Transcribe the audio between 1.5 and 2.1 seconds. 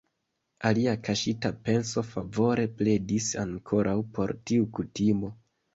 penso